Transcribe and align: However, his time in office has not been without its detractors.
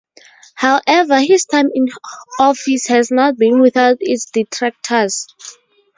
However, 0.55 1.19
his 1.19 1.45
time 1.45 1.69
in 1.75 1.85
office 2.39 2.87
has 2.87 3.11
not 3.11 3.37
been 3.37 3.59
without 3.59 3.97
its 3.99 4.31
detractors. 4.31 5.27